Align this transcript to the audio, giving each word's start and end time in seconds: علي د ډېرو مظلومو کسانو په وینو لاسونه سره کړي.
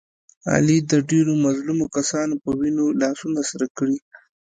علي 0.53 0.77
د 0.91 0.93
ډېرو 1.09 1.33
مظلومو 1.45 1.85
کسانو 1.95 2.35
په 2.43 2.49
وینو 2.59 2.85
لاسونه 3.01 3.41
سره 3.49 3.65
کړي. 3.77 3.97